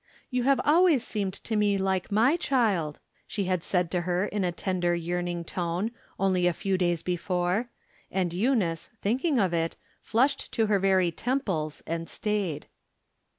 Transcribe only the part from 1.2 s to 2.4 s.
to me like my